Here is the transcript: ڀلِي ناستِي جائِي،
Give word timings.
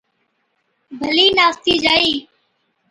ڀلِي 0.99 1.27
ناستِي 1.37 1.73
جائِي، 1.83 2.13